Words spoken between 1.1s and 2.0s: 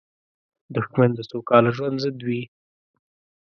د سوکاله ژوند